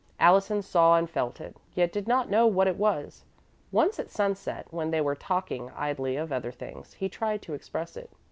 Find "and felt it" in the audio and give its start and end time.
0.97-1.57